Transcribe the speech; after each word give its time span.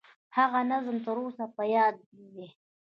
هغه 0.37 0.59
نظم 0.71 0.97
تر 1.05 1.15
اوسه 1.23 1.45
په 1.55 1.63
یاد 1.75 1.95
دي. 2.33 2.47